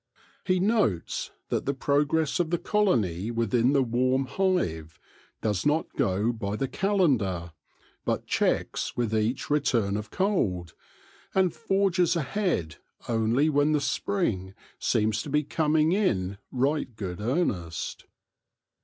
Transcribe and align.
He 0.47 0.59
notes 0.59 1.29
that 1.49 1.67
the 1.67 1.75
progress 1.75 2.39
of 2.39 2.49
the 2.49 2.57
colony 2.57 3.29
within 3.29 3.73
the 3.73 3.83
warm 3.83 4.25
hive 4.25 4.99
does 5.43 5.63
not 5.63 5.93
go 5.95 6.31
by 6.31 6.55
the 6.55 6.67
calendar, 6.67 7.51
but 8.03 8.25
checks 8.25 8.97
with 8.97 9.13
each 9.15 9.51
return 9.51 9.95
of 9.95 10.09
cold, 10.09 10.73
and 11.35 11.53
forges 11.53 12.15
ahead 12.15 12.77
only 13.07 13.47
when 13.47 13.73
the 13.73 13.79
spring 13.79 14.55
seems 14.79 15.21
to 15.21 15.29
be 15.29 15.43
coming 15.43 15.91
in 15.91 16.39
right 16.51 16.95
good 16.95 17.21
earnest. 17.21 18.07